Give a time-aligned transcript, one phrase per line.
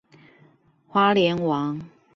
[0.87, 1.79] 花蓮王